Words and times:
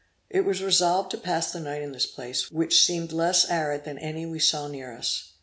It 0.31 0.45
was 0.45 0.63
resolved 0.63 1.11
to 1.11 1.17
pass 1.19 1.51
the 1.51 1.59
night 1.59 1.83
in 1.83 1.91
this 1.91 2.07
place, 2.07 2.49
which 2.49 2.83
seemed 2.83 3.11
less 3.11 3.47
arid 3.51 3.83
than 3.83 3.99
any 3.99 4.25
we 4.25 4.39
saw 4.39 4.67
near 4.67 4.91
us. 4.97 5.33